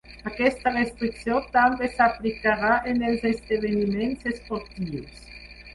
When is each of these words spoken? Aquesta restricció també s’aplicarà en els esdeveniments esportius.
Aquesta 0.27 0.71
restricció 0.75 1.37
també 1.57 1.89
s’aplicarà 1.97 2.73
en 2.93 3.07
els 3.11 3.29
esdeveniments 3.35 4.29
esportius. 4.35 5.27